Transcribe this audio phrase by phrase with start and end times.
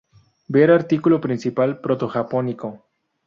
[0.47, 2.83] Ver artículo principal Proto-japónico